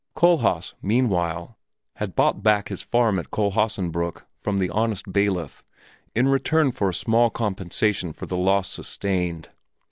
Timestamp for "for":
6.71-6.89, 8.11-8.25